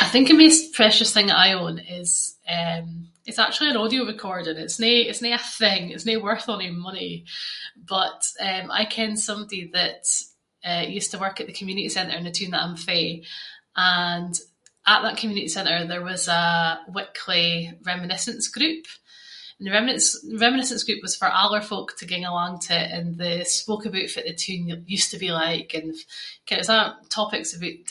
[0.00, 2.82] I think the maist precious thing that I own is eh-
[3.26, 4.56] is actually an audio recording.
[4.64, 7.14] It’s no- it’s no a thing, it’s no worth ony money.
[7.94, 10.04] But eh, I ken somebody that
[10.96, 13.10] used to work at the community centre in the toon that I’m fae
[14.02, 14.34] and
[14.94, 17.48] at that community centre there was a weekly
[17.90, 18.86] reminiscence group.
[19.62, 19.74] And the
[20.46, 24.24] reminiscence group was for older folk to ging along to, and they spoke aboot fitt
[24.28, 24.64] the toon
[24.96, 25.90] used to be like and
[26.46, 27.84] ken it was a’ kind of topics about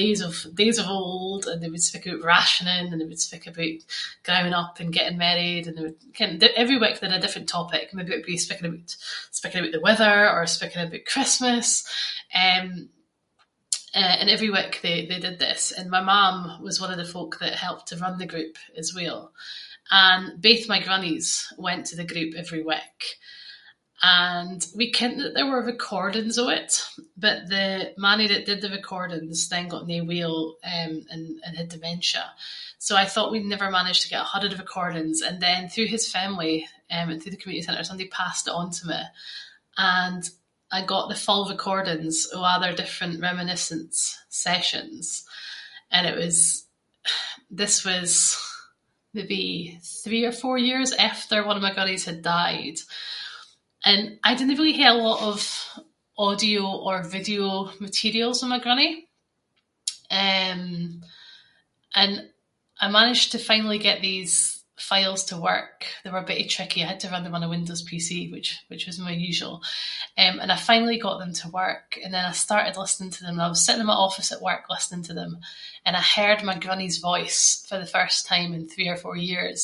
[0.00, 1.44] days of- days of old.
[1.50, 3.82] And they would speak aboot rationing, and they would speak aboot
[4.26, 6.30] growing up and getting married and- ken
[6.62, 7.84] every week they had a different topic.
[7.92, 8.96] Maybe it’d be speaking aboot-
[9.38, 11.68] speaking aboot the weather or speaking aboot Christmas.
[12.32, 12.68] Eh,
[14.20, 16.36] and every week they did this and my mam
[16.66, 19.22] was one of the folk that helped to run the group as well.
[20.02, 21.28] And both my grannies
[21.66, 23.00] went to the group every week.
[24.30, 26.72] And we kent that there were recordings of it,
[27.24, 27.68] but the
[28.04, 30.38] mannie that did the recordings then got no well
[30.80, 32.24] and- and had dementia.
[32.86, 35.62] So I thought we’d never manage to get a hold of the recordings and then
[35.72, 36.54] through his family,
[36.92, 39.02] eh and through the community centre, somebody passed it on to me.
[40.02, 40.22] And
[40.72, 43.98] I got the full recordings of a’ their different reminiscence
[44.46, 45.04] sessions,
[45.94, 46.58] and it was-
[47.60, 48.10] this was
[49.18, 49.46] maybe
[50.02, 52.78] three or four years after one of my grannies had died,
[53.88, 55.38] and I dinna really hae a lot of
[56.28, 57.48] audio or video
[57.86, 58.94] materials of my grannie.
[60.08, 60.54] Eh
[62.00, 62.12] and
[62.84, 64.36] I managed to finally get these
[64.92, 67.50] files to work, they were a bittie tricky, I had to run them on a
[67.54, 69.56] Windows PC, which- which was my usual,
[70.40, 73.34] and I finally got them to work and then I started listening to them.
[73.34, 75.32] And I was sitting in my office at work listening to them,
[75.84, 79.60] and I heard my grannies voice for the first time in three or four years,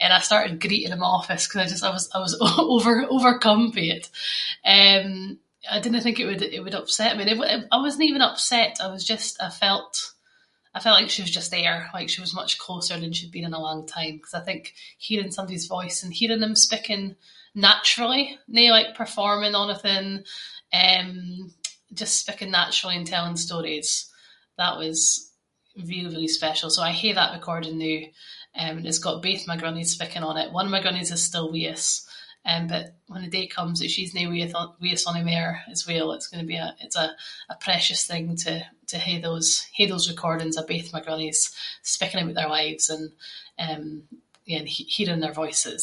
[0.00, 2.34] and I started greeting in my office, ‘cause I just- I was- I was
[2.68, 4.06] over- overcome by it.
[4.74, 5.10] Eh
[5.74, 7.24] I didnae think it would- that it would upset me.
[7.32, 9.33] It wa- I wasnae even upset, I was just- I felt-
[10.74, 13.46] I felt like she was just there, like she was much closer than she’d been
[13.48, 14.62] in a long time, ‘cause I think
[15.06, 17.02] hearing somebody’s voice and hearing them speaking
[17.68, 18.24] naturally,
[18.56, 20.08] no like performing onything,
[20.82, 21.02] eh
[22.00, 23.90] just speaking naturally and telling stories.
[24.60, 24.98] That was
[25.90, 26.68] really really special.
[26.70, 28.00] So I hae that recording noo,
[28.54, 30.52] eh and it’s got both my grannies speaking on it.
[30.58, 31.84] One of my grannies is still with us,
[32.50, 35.50] eh but when the day comes that she’s no with us- with us ony mair
[35.74, 36.98] as well, it’s going to be a- it’s
[37.54, 41.40] a precious thing to- to hae those- hae those recordings of both my grannies
[41.94, 43.04] speaking about their lives and
[43.64, 43.78] eh,
[44.50, 44.62] yeah,
[44.96, 45.82] hearing their voices.